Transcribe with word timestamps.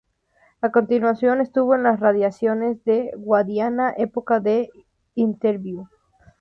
A 0.61 0.71
continuación 0.71 1.41
estuvo 1.41 1.75
en 1.75 1.83
las 1.83 1.99
redacciones 1.99 2.83
de 2.85 3.11
Guadiana, 3.15 3.93
Época 3.95 4.41
e 4.43 4.69
Interviú. 5.13 5.87